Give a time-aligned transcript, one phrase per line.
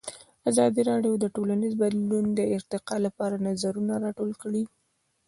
[0.49, 4.63] ازادي راډیو د ټولنیز بدلون د ارتقا لپاره نظرونه راټول کړي.